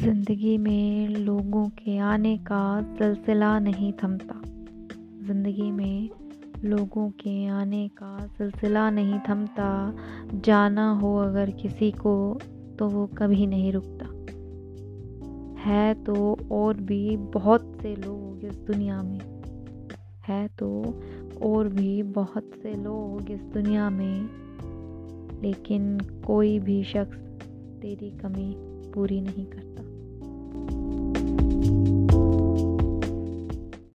[0.00, 4.40] ज़िंदगी में लोगों के आने का सिलसिला नहीं थमता।
[5.26, 6.08] ज़िंदगी में
[6.64, 9.94] लोगों के आने का सिलसिला नहीं थमता।
[10.34, 12.38] जाना हो अगर किसी को
[12.78, 14.06] तो वो कभी नहीं रुकता।
[15.60, 19.20] है तो और भी बहुत से लोग इस दुनिया में।
[20.28, 21.00] है तो
[21.42, 24.28] और भी बहुत से लोग इस दुनिया में।
[25.42, 27.18] लेकिन कोई भी शख्स
[27.82, 28.54] तेरी कमी
[28.94, 29.79] पूरी नहीं करता।